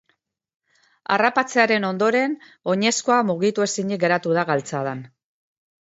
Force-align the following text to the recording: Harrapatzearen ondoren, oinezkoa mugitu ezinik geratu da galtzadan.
Harrapatzearen 1.15 1.85
ondoren, 1.91 2.35
oinezkoa 2.75 3.21
mugitu 3.31 3.69
ezinik 3.69 4.05
geratu 4.09 4.37
da 4.41 4.51
galtzadan. 4.53 5.11